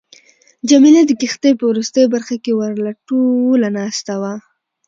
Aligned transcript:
جميله 0.69 1.01
د 1.05 1.11
کښتۍ 1.21 1.51
په 1.59 1.65
وروستۍ 1.71 2.05
برخه 2.13 2.35
کې 2.43 2.51
ورله 2.59 2.91
ټوله 3.07 3.67
ناسته 3.77 4.13
وه. 4.21 4.33